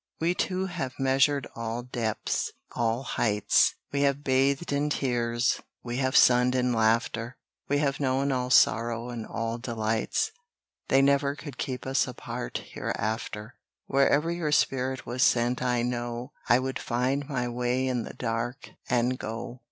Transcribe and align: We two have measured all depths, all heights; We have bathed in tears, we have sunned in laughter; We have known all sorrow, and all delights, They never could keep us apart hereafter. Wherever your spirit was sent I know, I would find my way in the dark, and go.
We 0.19 0.33
two 0.33 0.65
have 0.65 0.95
measured 0.97 1.45
all 1.55 1.83
depths, 1.83 2.51
all 2.71 3.03
heights; 3.03 3.75
We 3.91 4.01
have 4.01 4.23
bathed 4.23 4.73
in 4.73 4.89
tears, 4.89 5.61
we 5.83 5.97
have 5.97 6.15
sunned 6.17 6.55
in 6.55 6.73
laughter; 6.73 7.37
We 7.69 7.77
have 7.77 7.99
known 7.99 8.31
all 8.31 8.49
sorrow, 8.49 9.09
and 9.09 9.27
all 9.27 9.59
delights, 9.59 10.31
They 10.87 11.03
never 11.03 11.35
could 11.35 11.59
keep 11.59 11.85
us 11.85 12.07
apart 12.07 12.63
hereafter. 12.71 13.53
Wherever 13.85 14.31
your 14.31 14.51
spirit 14.51 15.05
was 15.05 15.21
sent 15.21 15.61
I 15.61 15.83
know, 15.83 16.31
I 16.49 16.57
would 16.57 16.79
find 16.79 17.29
my 17.29 17.47
way 17.47 17.85
in 17.87 18.01
the 18.01 18.15
dark, 18.15 18.71
and 18.89 19.19
go. 19.19 19.59